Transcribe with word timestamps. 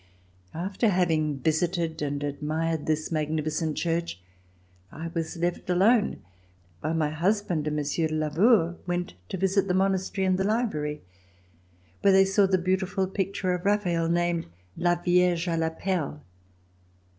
After 0.55 0.89
having 0.89 1.37
visited 1.41 2.01
and 2.01 2.23
admired 2.23 2.87
this 2.87 3.11
magnificent 3.11 3.77
Church, 3.77 4.19
I 4.91 5.11
was 5.13 5.37
left 5.37 5.69
alone 5.69 6.23
while 6.79 6.95
my 6.95 7.11
husband 7.11 7.67
and 7.67 7.75
Monsieur 7.75 8.07
de 8.07 8.15
Lavaur 8.15 8.77
went 8.87 9.13
to 9.29 9.37
visit 9.37 9.67
the 9.67 9.75
Monastery 9.75 10.25
and 10.25 10.39
the 10.39 10.43
Library 10.43 11.03
where 12.01 12.13
they 12.13 12.25
saw 12.25 12.47
the 12.47 12.57
beautiful 12.57 13.05
picture 13.05 13.53
of 13.53 13.63
Raphael 13.63 14.09
named 14.09 14.47
La 14.75 14.95
Vierge 14.95 15.47
a 15.47 15.55
la 15.55 15.69
Perle. 15.69 16.19